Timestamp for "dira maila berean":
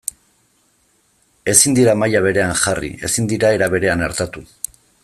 1.81-2.57